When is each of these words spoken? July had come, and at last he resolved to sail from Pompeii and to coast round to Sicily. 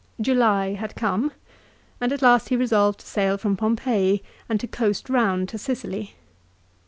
July 0.19 0.73
had 0.73 0.95
come, 0.95 1.31
and 2.01 2.11
at 2.11 2.23
last 2.23 2.49
he 2.49 2.55
resolved 2.55 3.01
to 3.01 3.05
sail 3.05 3.37
from 3.37 3.55
Pompeii 3.55 4.23
and 4.49 4.59
to 4.59 4.65
coast 4.65 5.11
round 5.11 5.47
to 5.49 5.59
Sicily. 5.59 6.15